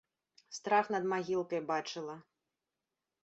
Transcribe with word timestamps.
Страх 0.57 0.85
над 0.95 1.03
магілкай 1.11 1.61
бачыла! 1.71 2.15